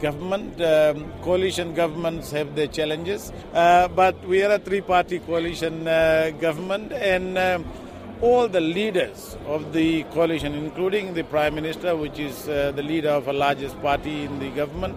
government. 0.00 0.60
Um, 0.60 1.12
coalition 1.22 1.74
governments 1.74 2.30
have 2.30 2.54
their 2.54 2.68
challenges, 2.68 3.32
uh, 3.52 3.88
but 3.88 4.14
we 4.26 4.42
are 4.44 4.52
a 4.52 4.58
three 4.58 4.80
party 4.80 5.18
coalition 5.18 5.88
uh, 5.88 6.30
government, 6.40 6.92
and 6.92 7.36
uh, 7.36 7.58
all 8.20 8.48
the 8.48 8.60
leaders 8.60 9.36
of 9.46 9.72
the 9.72 10.02
coalition, 10.04 10.54
including 10.54 11.14
the 11.14 11.24
Prime 11.24 11.54
Minister, 11.54 11.96
which 11.96 12.18
is 12.18 12.48
uh, 12.48 12.72
the 12.74 12.82
leader 12.82 13.10
of 13.10 13.26
the 13.26 13.32
largest 13.32 13.80
party 13.80 14.24
in 14.24 14.38
the 14.38 14.50
government, 14.50 14.96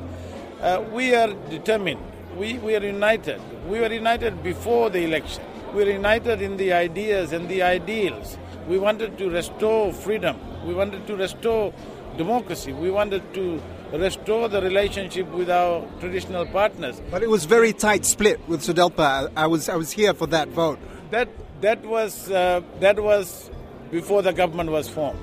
uh, 0.61 0.83
we 0.91 1.13
are 1.15 1.33
determined. 1.49 2.01
We, 2.37 2.57
we 2.59 2.75
are 2.75 2.83
united. 2.83 3.41
We 3.67 3.79
were 3.79 3.91
united 3.91 4.41
before 4.43 4.89
the 4.89 5.03
election. 5.03 5.43
We 5.73 5.83
are 5.83 5.91
united 5.91 6.41
in 6.41 6.57
the 6.57 6.73
ideas 6.73 7.31
and 7.31 7.47
the 7.49 7.61
ideals. 7.61 8.37
We 8.67 8.77
wanted 8.77 9.17
to 9.17 9.29
restore 9.29 9.93
freedom. 9.93 10.37
We 10.65 10.73
wanted 10.73 11.07
to 11.07 11.15
restore 11.15 11.73
democracy. 12.17 12.73
We 12.73 12.91
wanted 12.91 13.33
to 13.33 13.61
restore 13.91 14.47
the 14.47 14.61
relationship 14.61 15.27
with 15.31 15.49
our 15.49 15.85
traditional 15.99 16.45
partners. 16.45 17.01
But 17.09 17.23
it 17.23 17.29
was 17.29 17.45
very 17.45 17.73
tight 17.73 18.05
split 18.05 18.47
with 18.47 18.61
SODELPA. 18.61 19.31
I 19.35 19.47
was 19.47 19.69
I 19.69 19.75
was 19.75 19.91
here 19.91 20.13
for 20.13 20.27
that 20.27 20.49
vote. 20.49 20.79
That 21.11 21.29
that 21.61 21.83
was 21.85 22.29
uh, 22.31 22.61
that 22.79 22.99
was 22.99 23.49
before 23.91 24.21
the 24.21 24.33
government 24.33 24.69
was 24.71 24.89
formed. 24.89 25.19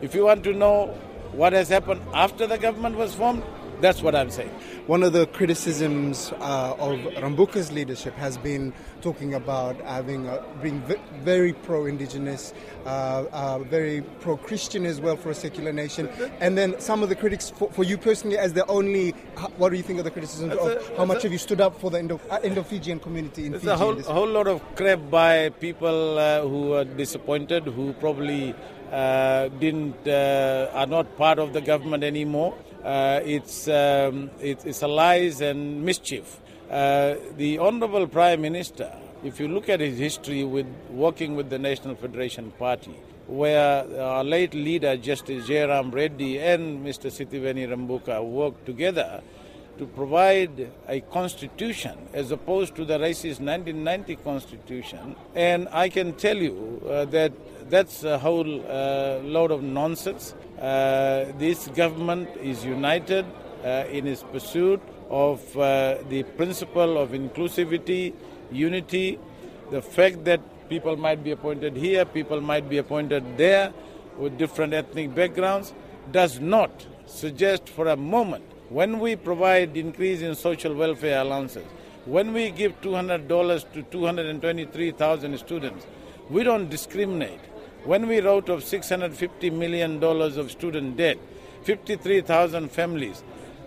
If 0.00 0.14
you 0.14 0.24
want 0.24 0.44
to 0.44 0.52
know 0.52 0.86
what 1.32 1.52
has 1.52 1.68
happened 1.68 2.02
after 2.12 2.46
the 2.46 2.58
government 2.58 2.96
was 2.96 3.14
formed, 3.14 3.42
that's 3.84 4.02
what 4.02 4.14
I'm 4.14 4.30
saying. 4.30 4.48
One 4.86 5.02
of 5.02 5.12
the 5.12 5.26
criticisms 5.26 6.32
uh, 6.40 6.74
of 6.78 6.98
Rabuka's 7.22 7.70
leadership 7.70 8.14
has 8.14 8.38
been 8.38 8.72
talking 9.02 9.34
about 9.34 9.76
having 9.82 10.26
uh, 10.26 10.42
being 10.62 10.82
very 11.20 11.52
pro-indigenous, 11.52 12.54
uh, 12.86 13.24
uh, 13.30 13.58
very 13.58 14.00
pro-Christian 14.20 14.86
as 14.86 15.00
well 15.02 15.16
for 15.16 15.30
a 15.30 15.34
secular 15.34 15.72
nation. 15.72 16.08
And 16.40 16.56
then 16.56 16.80
some 16.80 17.02
of 17.02 17.10
the 17.10 17.14
critics, 17.14 17.50
for, 17.50 17.70
for 17.72 17.84
you 17.84 17.98
personally, 17.98 18.38
as 18.38 18.54
the 18.54 18.66
only, 18.66 19.10
what 19.58 19.68
do 19.68 19.76
you 19.76 19.82
think 19.82 19.98
of 19.98 20.06
the 20.06 20.10
criticisms 20.10 20.54
of 20.54 20.66
a, 20.66 20.96
how 20.96 21.04
much 21.04 21.18
a, 21.18 21.22
have 21.24 21.32
you 21.32 21.38
stood 21.38 21.60
up 21.60 21.78
for 21.78 21.90
the 21.90 21.98
Indo, 21.98 22.18
uh, 22.30 22.38
Indo-Fijian 22.42 23.00
community 23.00 23.46
in 23.46 23.52
Fiji? 23.52 23.68
a 23.68 23.76
whole, 23.76 23.98
a 23.98 24.02
whole 24.02 24.28
lot 24.28 24.46
of 24.46 24.62
crap 24.76 25.00
by 25.10 25.50
people 25.60 26.18
uh, 26.18 26.40
who 26.40 26.72
are 26.72 26.84
disappointed, 26.84 27.64
who 27.64 27.92
probably 27.94 28.54
uh, 28.90 29.48
didn't 29.60 30.08
uh, 30.08 30.70
are 30.72 30.86
not 30.86 31.16
part 31.18 31.38
of 31.38 31.52
the 31.52 31.60
government 31.60 32.02
anymore. 32.02 32.54
Uh, 32.84 33.20
it's, 33.24 33.66
um, 33.66 34.30
it's, 34.40 34.66
it's 34.66 34.82
a 34.82 34.88
lies 34.88 35.40
and 35.40 35.82
mischief. 35.82 36.38
Uh, 36.70 37.14
the 37.38 37.56
Honorable 37.56 38.06
Prime 38.06 38.42
Minister, 38.42 38.92
if 39.24 39.40
you 39.40 39.48
look 39.48 39.70
at 39.70 39.80
his 39.80 39.98
history 39.98 40.44
with 40.44 40.66
working 40.90 41.34
with 41.34 41.48
the 41.48 41.58
National 41.58 41.94
Federation 41.94 42.50
Party, 42.58 42.94
where 43.26 43.86
our 43.98 44.22
late 44.22 44.52
leader, 44.52 44.98
Justice 44.98 45.48
Jairam 45.48 45.94
Reddy, 45.94 46.38
and 46.38 46.84
Mr. 46.84 47.10
Sitiveni 47.10 47.66
Rabuka 47.66 48.22
worked 48.22 48.66
together 48.66 49.22
to 49.78 49.86
provide 49.86 50.70
a 50.88 51.00
constitution 51.00 51.96
as 52.12 52.30
opposed 52.30 52.74
to 52.76 52.84
the 52.84 52.98
racist 52.98 53.40
1990 53.40 54.16
constitution. 54.16 55.16
And 55.34 55.68
I 55.72 55.88
can 55.88 56.12
tell 56.14 56.36
you 56.36 56.82
uh, 56.88 57.04
that 57.06 57.32
that's 57.70 58.04
a 58.04 58.18
whole 58.18 58.62
uh, 58.66 59.18
load 59.22 59.50
of 59.50 59.62
nonsense. 59.62 60.34
Uh, 60.60 61.26
this 61.38 61.68
government 61.68 62.28
is 62.36 62.64
united 62.64 63.26
uh, 63.64 63.84
in 63.90 64.06
its 64.06 64.22
pursuit 64.22 64.80
of 65.10 65.56
uh, 65.56 65.96
the 66.08 66.22
principle 66.22 66.98
of 66.98 67.10
inclusivity, 67.10 68.14
unity, 68.52 69.18
the 69.70 69.82
fact 69.82 70.24
that 70.24 70.40
people 70.68 70.96
might 70.96 71.22
be 71.24 71.30
appointed 71.30 71.76
here, 71.76 72.04
people 72.04 72.40
might 72.40 72.68
be 72.68 72.78
appointed 72.78 73.36
there 73.36 73.72
with 74.18 74.38
different 74.38 74.72
ethnic 74.72 75.14
backgrounds, 75.14 75.74
does 76.12 76.38
not 76.38 76.86
suggest 77.06 77.68
for 77.68 77.88
a 77.88 77.96
moment 77.96 78.44
when 78.68 78.98
we 78.98 79.16
provide 79.16 79.76
increase 79.76 80.22
in 80.22 80.34
social 80.34 80.74
welfare 80.74 81.20
allowances, 81.20 81.66
when 82.06 82.32
we 82.32 82.50
give 82.50 82.80
$200 82.80 83.72
to 83.72 83.82
223,000 83.82 85.38
students, 85.38 85.86
we 86.30 86.42
don't 86.42 86.68
discriminate. 86.68 87.40
When 87.84 88.06
we 88.08 88.20
wrote 88.20 88.48
of 88.48 88.60
$650 88.60 89.52
million 89.52 90.02
of 90.02 90.50
student 90.50 90.96
debt, 90.96 91.18
53,000 91.64 92.70
families, 92.70 93.22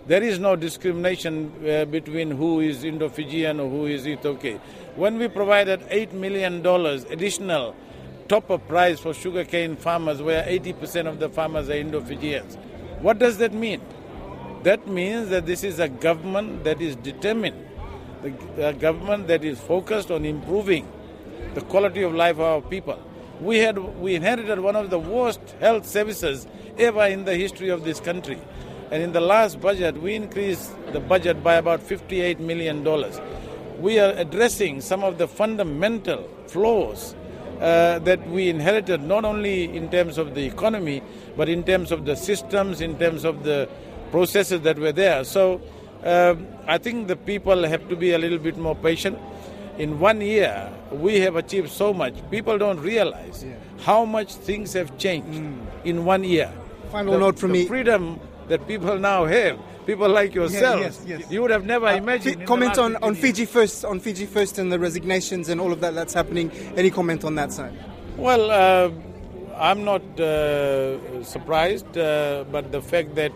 there 0.06 0.22
is 0.22 0.38
no 0.38 0.56
discrimination 0.56 1.52
uh, 1.68 1.84
between 1.84 2.30
who 2.30 2.60
is 2.60 2.82
Indo-Fijian 2.82 3.60
or 3.60 3.68
who 3.68 3.86
is 3.86 4.06
iTaukei. 4.06 4.58
When 4.96 5.18
we 5.18 5.28
provided 5.28 5.80
$8 5.82 6.12
million 6.12 6.64
additional 6.66 7.76
top-up 8.28 8.66
price 8.66 8.98
for 8.98 9.14
sugarcane 9.14 9.76
farmers, 9.76 10.22
where 10.22 10.42
80% 10.44 11.06
of 11.06 11.18
the 11.18 11.28
farmers 11.28 11.68
are 11.68 11.74
Indo-Fijians, 11.74 12.56
what 13.00 13.18
does 13.18 13.38
that 13.38 13.52
mean? 13.52 13.80
That 14.62 14.88
means 14.88 15.28
that 15.28 15.46
this 15.46 15.62
is 15.62 15.78
a 15.78 15.88
government 15.88 16.64
that 16.64 16.80
is 16.80 16.96
determined, 16.96 17.64
a 18.56 18.72
government 18.72 19.28
that 19.28 19.44
is 19.44 19.60
focused 19.60 20.10
on 20.10 20.24
improving 20.24 20.90
the 21.54 21.60
quality 21.60 22.02
of 22.02 22.14
life 22.14 22.36
of 22.36 22.40
our 22.40 22.60
people. 22.60 23.00
We, 23.40 23.58
had, 23.58 23.78
we 23.78 24.16
inherited 24.16 24.58
one 24.58 24.74
of 24.74 24.90
the 24.90 24.98
worst 24.98 25.40
health 25.60 25.86
services 25.86 26.46
ever 26.76 27.06
in 27.06 27.24
the 27.24 27.36
history 27.36 27.68
of 27.68 27.84
this 27.84 28.00
country. 28.00 28.38
And 28.90 29.02
in 29.02 29.12
the 29.12 29.20
last 29.20 29.60
budget, 29.60 30.00
we 30.02 30.14
increased 30.14 30.72
the 30.92 31.00
budget 31.00 31.42
by 31.44 31.54
about 31.54 31.80
$58 31.80 32.40
million. 32.40 32.82
We 33.80 34.00
are 34.00 34.12
addressing 34.12 34.80
some 34.80 35.04
of 35.04 35.18
the 35.18 35.28
fundamental 35.28 36.28
flaws 36.48 37.14
uh, 37.60 37.98
that 38.00 38.28
we 38.28 38.48
inherited, 38.48 39.02
not 39.02 39.24
only 39.24 39.76
in 39.76 39.90
terms 39.90 40.18
of 40.18 40.34
the 40.34 40.44
economy, 40.44 41.02
but 41.36 41.48
in 41.48 41.62
terms 41.64 41.92
of 41.92 42.04
the 42.06 42.16
systems, 42.16 42.80
in 42.80 42.98
terms 42.98 43.24
of 43.24 43.44
the 43.44 43.68
processes 44.10 44.60
that 44.62 44.78
were 44.78 44.92
there. 44.92 45.24
So 45.24 45.60
um, 46.04 46.46
I 46.66 46.78
think 46.78 47.08
the 47.08 47.16
people 47.16 47.64
have 47.64 47.88
to 47.88 47.96
be 47.96 48.12
a 48.12 48.18
little 48.18 48.38
bit 48.38 48.56
more 48.56 48.74
patient 48.74 49.18
in 49.78 50.00
one 50.00 50.20
year, 50.20 50.70
we 50.90 51.20
have 51.20 51.36
achieved 51.36 51.70
so 51.70 51.94
much. 51.94 52.14
People 52.30 52.58
don't 52.58 52.80
realize 52.80 53.44
yeah. 53.44 53.54
how 53.84 54.04
much 54.04 54.34
things 54.34 54.72
have 54.72 54.98
changed 54.98 55.40
mm. 55.40 55.56
in 55.84 56.04
one 56.04 56.24
year. 56.24 56.52
Final 56.90 57.14
the, 57.14 57.18
note 57.20 57.38
from 57.38 57.52
the 57.52 57.60
me. 57.60 57.66
freedom 57.66 58.20
that 58.48 58.66
people 58.66 58.98
now 58.98 59.24
have. 59.24 59.58
People 59.86 60.08
like 60.08 60.34
yourself, 60.34 60.80
yes, 60.80 61.02
yes. 61.06 61.30
you 61.30 61.40
would 61.40 61.50
have 61.50 61.64
never 61.64 61.86
uh, 61.86 61.96
imagined. 61.96 62.46
comment 62.46 62.76
on, 62.76 62.96
on 62.96 63.14
Fiji 63.14 63.46
first, 63.46 63.86
on 63.86 64.00
Fiji 64.00 64.26
first, 64.26 64.58
and 64.58 64.70
the 64.70 64.78
resignations 64.78 65.48
and 65.48 65.58
all 65.62 65.72
of 65.72 65.80
that 65.80 65.94
that's 65.94 66.12
happening. 66.12 66.50
Any 66.76 66.90
comment 66.90 67.24
on 67.24 67.36
that 67.36 67.52
side? 67.52 67.72
Well, 68.18 68.50
uh, 68.50 68.90
I'm 69.56 69.84
not 69.84 70.02
uh, 70.20 71.24
surprised, 71.24 71.96
uh, 71.96 72.44
but 72.52 72.70
the 72.70 72.82
fact 72.82 73.14
that 73.14 73.32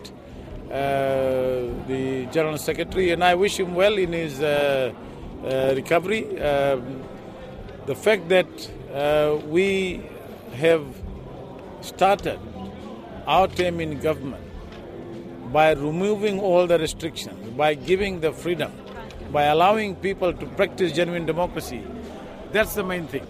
the 0.73 2.27
general 2.31 2.57
secretary 2.57 3.11
and 3.11 3.23
I 3.23 3.35
wish 3.35 3.59
him 3.59 3.75
well 3.75 3.97
in 3.97 4.13
his 4.13 4.41
uh, 4.41 4.91
uh, 5.43 5.73
recovery. 5.75 6.39
Um, 6.39 7.03
the 7.85 7.95
fact 7.95 8.29
that 8.29 8.47
uh, 8.93 9.39
we 9.47 10.01
have 10.53 10.83
started 11.81 12.39
our 13.27 13.47
term 13.47 13.79
in 13.79 13.99
government 13.99 14.43
by 15.51 15.71
removing 15.73 16.39
all 16.39 16.65
the 16.65 16.79
restrictions, 16.79 17.49
by 17.57 17.75
giving 17.75 18.21
the 18.21 18.31
freedom, 18.31 18.71
by 19.31 19.43
allowing 19.43 19.95
people 19.95 20.33
to 20.33 20.45
practice 20.47 20.91
genuine 20.91 21.25
democracy, 21.25 21.83
that's 22.51 22.73
the 22.73 22.83
main 22.83 23.07
thing. 23.07 23.25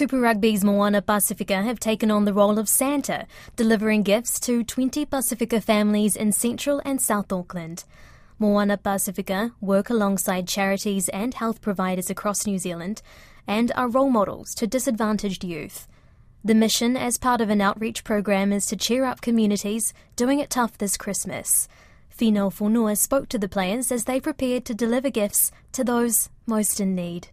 Super 0.00 0.18
Rugby's 0.18 0.64
Moana 0.64 1.02
Pasifika 1.02 1.62
have 1.62 1.78
taken 1.78 2.10
on 2.10 2.24
the 2.24 2.32
role 2.32 2.58
of 2.58 2.70
Santa, 2.70 3.26
delivering 3.54 4.02
gifts 4.02 4.40
to 4.40 4.64
20 4.64 5.04
Pasifika 5.04 5.62
families 5.62 6.16
in 6.16 6.32
Central 6.32 6.80
and 6.86 7.02
South 7.02 7.30
Auckland. 7.30 7.84
Moana 8.38 8.78
Pasifika 8.78 9.52
work 9.60 9.90
alongside 9.90 10.48
charities 10.48 11.10
and 11.10 11.34
health 11.34 11.60
providers 11.60 12.08
across 12.08 12.46
New 12.46 12.56
Zealand 12.56 13.02
and 13.46 13.72
are 13.76 13.90
role 13.90 14.08
models 14.08 14.54
to 14.54 14.66
disadvantaged 14.66 15.44
youth. 15.44 15.86
The 16.42 16.54
mission, 16.54 16.96
as 16.96 17.18
part 17.18 17.42
of 17.42 17.50
an 17.50 17.60
outreach 17.60 18.02
program, 18.02 18.54
is 18.54 18.64
to 18.68 18.76
cheer 18.76 19.04
up 19.04 19.20
communities 19.20 19.92
doing 20.16 20.40
it 20.40 20.48
tough 20.48 20.78
this 20.78 20.96
Christmas. 20.96 21.68
Finau 22.10 22.50
Fonua 22.50 22.96
spoke 22.96 23.28
to 23.28 23.38
the 23.38 23.50
players 23.50 23.92
as 23.92 24.04
they 24.04 24.18
prepared 24.18 24.64
to 24.64 24.72
deliver 24.72 25.10
gifts 25.10 25.52
to 25.72 25.84
those 25.84 26.30
most 26.46 26.80
in 26.80 26.94
need. 26.94 27.28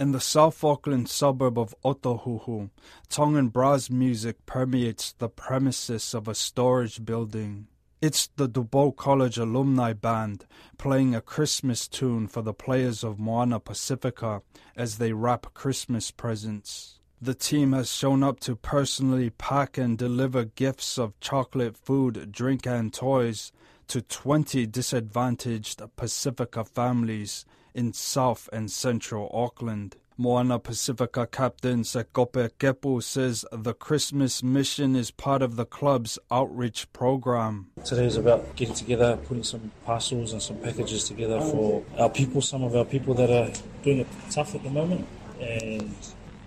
In 0.00 0.10
the 0.10 0.20
South 0.20 0.64
Auckland 0.64 1.08
suburb 1.08 1.56
of 1.56 1.72
Otahuhu, 1.84 2.70
Tongan 3.08 3.48
brass 3.48 3.88
music 3.88 4.44
permeates 4.44 5.12
the 5.12 5.28
premises 5.28 6.14
of 6.14 6.26
a 6.26 6.34
storage 6.34 7.04
building. 7.04 7.68
It's 8.02 8.26
the 8.34 8.48
Dubois 8.48 8.90
College 8.90 9.38
Alumni 9.38 9.92
Band 9.92 10.46
playing 10.78 11.14
a 11.14 11.20
Christmas 11.20 11.86
tune 11.86 12.26
for 12.26 12.42
the 12.42 12.52
players 12.52 13.04
of 13.04 13.20
Moana 13.20 13.60
Pasifika 13.60 14.42
as 14.76 14.98
they 14.98 15.12
wrap 15.12 15.54
Christmas 15.54 16.10
presents. 16.10 16.98
The 17.22 17.34
team 17.34 17.72
has 17.72 17.92
shown 17.92 18.24
up 18.24 18.40
to 18.40 18.56
personally 18.56 19.30
pack 19.30 19.78
and 19.78 19.96
deliver 19.96 20.44
gifts 20.44 20.98
of 20.98 21.18
chocolate, 21.20 21.76
food, 21.76 22.32
drink, 22.32 22.66
and 22.66 22.92
toys 22.92 23.52
to 23.86 24.02
20 24.02 24.66
disadvantaged 24.66 25.78
Pasifika 25.96 26.66
families 26.66 27.44
in 27.74 27.92
South 27.92 28.48
and 28.52 28.70
Central 28.70 29.30
Auckland. 29.32 29.96
Moana 30.16 30.60
Pasifika 30.60 31.28
captain 31.28 31.82
Sekope 31.82 32.48
Kepu 32.60 33.02
says 33.02 33.44
the 33.50 33.74
Christmas 33.74 34.44
mission 34.44 34.94
is 34.94 35.10
part 35.10 35.42
of 35.42 35.56
the 35.56 35.66
club's 35.66 36.20
outreach 36.30 36.90
program. 36.92 37.66
Today 37.84 38.06
is 38.06 38.16
about 38.16 38.54
getting 38.54 38.76
together, 38.76 39.16
putting 39.16 39.42
some 39.42 39.72
parcels 39.84 40.32
and 40.32 40.40
some 40.40 40.56
packages 40.58 41.08
together 41.08 41.40
for 41.40 41.82
our 41.98 42.08
people, 42.08 42.40
some 42.40 42.62
of 42.62 42.76
our 42.76 42.84
people 42.84 43.12
that 43.14 43.28
are 43.28 43.52
doing 43.82 43.98
it 43.98 44.06
tough 44.30 44.54
at 44.54 44.62
the 44.62 44.70
moment, 44.70 45.04
and 45.40 45.92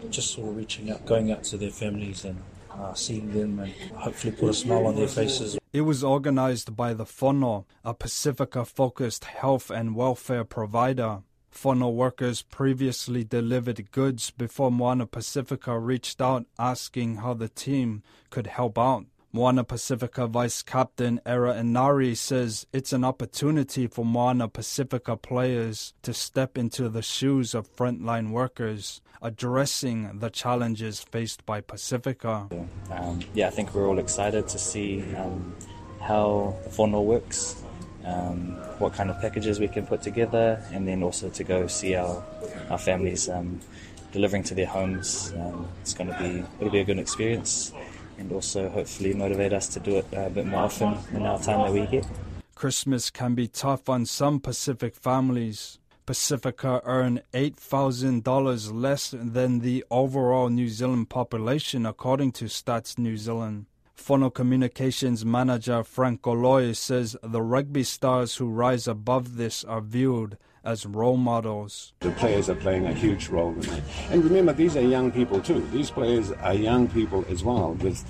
just 0.09 0.31
sort 0.31 0.47
of 0.47 0.55
reaching 0.55 0.89
out, 0.89 1.05
going 1.05 1.29
out 1.29 1.43
to 1.43 1.57
their 1.57 1.69
families 1.69 2.23
and 2.23 2.41
uh, 2.79 2.93
seeing 2.93 3.31
them 3.33 3.59
and 3.59 3.73
hopefully 3.95 4.33
put 4.33 4.49
a 4.49 4.53
smile 4.53 4.87
on 4.87 4.95
their 4.95 5.07
faces. 5.07 5.57
It 5.73 5.81
was 5.81 6.03
organized 6.03 6.75
by 6.75 6.93
the 6.93 7.05
Fono, 7.05 7.65
a 7.83 7.93
Pasifika 7.93 8.65
focused 8.65 9.25
health 9.25 9.69
and 9.69 9.95
welfare 9.95 10.43
provider. 10.43 11.21
Fono 11.51 11.91
workers 11.91 12.43
previously 12.43 13.23
delivered 13.23 13.91
goods 13.91 14.31
before 14.31 14.71
Moana 14.71 15.07
Pasifika 15.07 15.83
reached 15.83 16.21
out 16.21 16.45
asking 16.59 17.17
how 17.17 17.33
the 17.33 17.49
team 17.49 18.03
could 18.29 18.47
help 18.47 18.77
out. 18.77 19.05
Moana 19.37 19.63
Pasifika 19.63 20.27
Vice 20.27 20.63
Captain 20.63 21.21
Ere 21.23 21.53
Enari 21.53 22.17
says 22.17 22.65
it's 22.73 22.91
an 22.91 23.03
opportunity 23.03 23.85
for 23.85 24.03
Moana 24.03 24.49
Pasifika 24.49 25.21
players 25.21 25.93
to 26.01 26.11
step 26.11 26.57
into 26.57 26.89
the 26.89 27.03
shoes 27.03 27.53
of 27.53 27.71
frontline 27.75 28.31
workers, 28.31 28.99
addressing 29.21 30.17
the 30.17 30.31
challenges 30.31 31.01
faced 31.01 31.45
by 31.45 31.61
Pasifika. 31.61 32.51
Um, 32.89 33.19
yeah, 33.35 33.45
I 33.45 33.51
think 33.51 33.75
we're 33.75 33.87
all 33.87 33.99
excited 33.99 34.47
to 34.47 34.57
see 34.57 35.03
um, 35.13 35.55
how 36.01 36.55
the 36.63 36.71
Fono 36.71 37.03
works 37.03 37.63
um, 38.05 38.53
what 38.79 38.93
kind 38.93 39.11
of 39.11 39.21
packages 39.21 39.59
we 39.59 39.67
can 39.67 39.85
put 39.85 40.01
together, 40.01 40.63
and 40.71 40.87
then 40.87 41.03
also 41.03 41.29
to 41.29 41.43
go 41.43 41.67
see 41.67 41.93
our 41.93 42.23
our 42.71 42.79
families 42.79 43.29
um, 43.29 43.59
delivering 44.11 44.41
to 44.43 44.55
their 44.55 44.65
homes. 44.65 45.31
Um, 45.37 45.67
it's 45.81 45.93
going 45.93 46.09
to 46.09 46.17
be 46.17 46.43
it'll 46.59 46.71
be 46.71 46.79
a 46.79 46.85
good 46.85 46.97
experience, 46.97 47.71
and 48.17 48.31
also 48.31 48.69
hopefully 48.69 49.13
motivate 49.13 49.53
us 49.53 49.67
to 49.69 49.79
do 49.79 49.97
it 49.97 50.05
uh, 50.13 50.21
a 50.21 50.29
bit 50.29 50.45
more 50.45 50.63
often 50.63 50.97
in 51.13 51.25
our 51.25 51.39
time 51.39 51.61
that 51.61 51.73
we 51.73 51.85
get. 51.87 52.05
Christmas 52.55 53.09
can 53.09 53.35
be 53.35 53.47
tough 53.47 53.87
on 53.87 54.05
some 54.05 54.39
Pacific 54.39 54.95
families. 54.95 55.79
Pasifika 56.07 56.81
earn 56.85 57.21
$8,000 57.33 58.73
less 58.73 59.13
than 59.17 59.59
the 59.59 59.83
overall 59.91 60.49
New 60.49 60.69
Zealand 60.69 61.09
population, 61.09 61.85
according 61.85 62.31
to 62.31 62.45
Stats 62.45 62.97
New 62.97 63.17
Zealand. 63.17 63.65
Fono 63.97 64.33
Communications 64.33 65.25
manager 65.25 65.83
Frank 65.83 66.21
Goloi 66.21 66.75
says 66.75 67.17
the 67.21 67.41
rugby 67.41 67.83
stars 67.83 68.37
who 68.37 68.47
rise 68.47 68.87
above 68.87 69.35
this 69.35 69.63
are 69.65 69.81
viewed 69.81 70.37
as 70.67 70.85
role 70.85 71.17
models. 71.17 71.93
The 72.01 72.11
players 72.11 72.49
are 72.49 72.55
playing 72.55 72.85
a 72.85 72.93
huge 72.93 73.29
role 73.29 73.53
in 73.53 73.63
it. 73.63 73.83
And 74.11 74.23
remember, 74.23 74.51
these 74.51 74.75
are 74.75 74.81
young 74.81 75.11
people 75.11 75.39
too. 75.39 75.65
These 75.71 75.89
players 75.91 76.31
are 76.33 76.53
young 76.53 76.89
people 76.89 77.25
as 77.29 77.43
well 77.43 77.73
with 77.73 78.03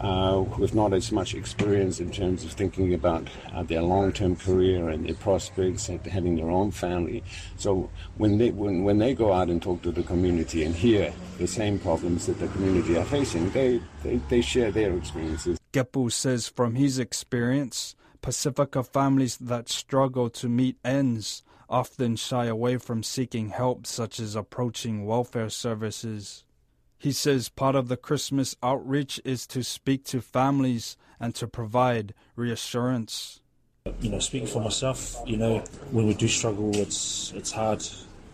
uh, 0.00 0.42
with 0.58 0.74
not 0.74 0.94
as 0.94 1.12
much 1.12 1.34
experience 1.34 2.00
in 2.00 2.10
terms 2.10 2.42
of 2.42 2.52
thinking 2.52 2.94
about 2.94 3.28
uh, 3.52 3.62
their 3.62 3.82
long-term 3.82 4.34
career 4.34 4.88
and 4.88 5.06
their 5.06 5.14
prospects 5.14 5.90
and 5.90 6.04
having 6.06 6.36
their 6.36 6.50
own 6.50 6.70
family. 6.70 7.22
So 7.58 7.90
when 8.16 8.38
they 8.38 8.50
when, 8.50 8.82
when 8.82 8.98
they 8.98 9.14
go 9.14 9.32
out 9.32 9.48
and 9.48 9.62
talk 9.62 9.82
to 9.82 9.92
the 9.92 10.02
community 10.02 10.64
and 10.64 10.74
hear 10.74 11.12
the 11.38 11.46
same 11.46 11.78
problems 11.78 12.26
that 12.26 12.40
the 12.40 12.48
community 12.48 12.96
are 12.96 13.04
facing, 13.04 13.50
they, 13.50 13.80
they, 14.02 14.16
they 14.30 14.40
share 14.40 14.72
their 14.72 14.96
experiences. 14.96 15.58
Kepu 15.72 16.10
says 16.10 16.48
from 16.48 16.74
his 16.74 16.98
experience, 16.98 17.94
Pasifika 18.22 18.86
families 18.86 19.36
that 19.36 19.68
struggle 19.68 20.30
to 20.30 20.48
meet 20.48 20.76
ends 20.82 21.42
often 21.70 22.16
shy 22.16 22.46
away 22.46 22.76
from 22.76 23.02
seeking 23.02 23.50
help 23.50 23.86
such 23.86 24.18
as 24.18 24.34
approaching 24.34 25.06
welfare 25.06 25.48
services. 25.48 26.44
He 26.98 27.12
says 27.12 27.48
part 27.48 27.76
of 27.76 27.88
the 27.88 27.96
Christmas 27.96 28.56
outreach 28.62 29.20
is 29.24 29.46
to 29.48 29.62
speak 29.62 30.04
to 30.06 30.20
families 30.20 30.96
and 31.18 31.34
to 31.36 31.46
provide 31.46 32.12
reassurance. 32.36 33.40
You 34.00 34.10
know, 34.10 34.18
speaking 34.18 34.48
for 34.48 34.60
myself, 34.60 35.16
you 35.24 35.38
know, 35.38 35.60
when 35.92 36.06
we 36.06 36.14
do 36.14 36.28
struggle, 36.28 36.76
it's 36.76 37.32
it's 37.34 37.52
hard. 37.52 37.82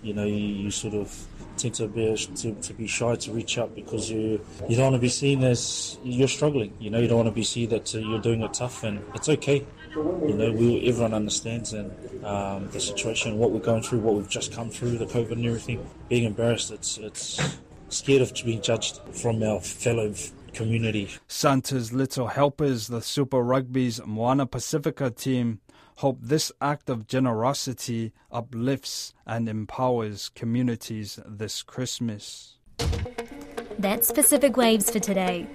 You 0.03 0.15
know, 0.15 0.25
you, 0.25 0.35
you 0.35 0.71
sort 0.71 0.95
of 0.95 1.15
tend 1.57 1.75
to 1.75 1.89
be 1.89 2.17
to, 2.17 2.53
to 2.55 2.75
be 2.75 2.87
shy 2.87 3.15
to 3.15 3.33
reach 3.33 3.59
out 3.59 3.75
because 3.75 4.11
you 4.11 4.41
you 4.69 4.77
don't 4.77 4.93
want 4.93 4.95
to 4.97 5.01
be 5.01 5.09
seen 5.09 5.45
as 5.45 5.99
you're 6.03 6.29
struggling. 6.29 6.73
You 6.81 6.91
know, 6.91 6.99
you 6.99 7.07
don't 7.07 7.19
want 7.19 7.29
to 7.29 7.35
be 7.35 7.45
seen 7.45 7.69
that 7.71 7.95
uh, 7.95 7.99
you're 7.99 8.21
doing 8.21 8.43
it 8.43 8.55
tough, 8.55 8.83
and 8.83 9.03
it's 9.15 9.29
okay. 9.29 9.65
You 9.97 10.35
know, 10.35 10.53
we 10.53 10.87
everyone 10.89 11.15
understands 11.15 11.73
and 11.73 11.91
um, 12.25 12.69
the 12.71 12.81
situation, 12.81 13.39
what 13.39 13.51
we're 13.51 13.61
going 13.61 13.83
through, 13.83 14.01
what 14.01 14.15
we've 14.15 14.29
just 14.29 14.53
come 14.53 14.69
through, 14.69 14.99
the 14.99 15.07
COVID 15.07 15.33
and 15.33 15.47
everything. 15.47 15.89
Being 16.09 16.25
embarrassed, 16.25 16.71
it's 16.71 16.99
it's 16.99 17.59
scared 17.89 18.21
of 18.21 18.35
being 18.45 18.61
judged 18.61 19.01
from 19.13 19.43
our 19.43 19.61
fellow 19.61 20.13
community. 20.53 21.11
Santa's 21.29 21.93
Little 21.93 22.27
Helpers, 22.27 22.89
the 22.89 23.01
Super 23.01 23.43
Rugby's 23.43 24.01
Moana 24.05 24.47
Pasifika 24.47 25.17
team, 25.17 25.61
hope 25.97 26.19
this 26.21 26.53
act 26.61 26.91
of 26.91 27.07
generosity 27.07 28.13
uplifts 28.31 29.15
and 29.27 29.49
empowers 29.49 30.29
communities 30.31 31.19
this 31.27 31.63
Christmas. 31.63 32.59
That's 33.79 34.13
Pacific 34.13 34.57
Waves 34.57 34.91
for 34.91 34.99
today. 34.99 35.47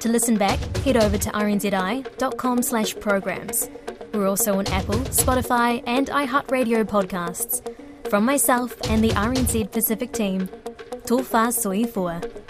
To 0.00 0.08
listen 0.08 0.36
back, 0.36 0.58
head 0.78 0.96
over 0.96 1.18
to 1.18 1.30
rnzi.com 1.30 2.62
slash 2.62 2.98
programs. 2.98 3.68
We're 4.12 4.26
also 4.26 4.58
on 4.58 4.66
Apple, 4.68 4.96
Spotify 5.10 5.82
and 5.86 6.08
iHeartRadio 6.08 6.84
podcasts. 6.84 7.62
From 8.08 8.24
myself 8.24 8.76
and 8.90 9.04
the 9.04 9.10
RNZ 9.10 9.70
Pacific 9.70 10.12
team, 10.12 10.48
Tō 11.06 11.22
soifua. 11.22 12.49